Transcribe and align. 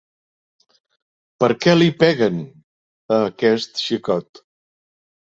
Per 1.43 1.49
què 1.65 1.75
li 1.75 1.89
peguen, 2.03 2.39
a 3.17 3.19
aquest 3.27 3.83
xicot? 3.83 4.41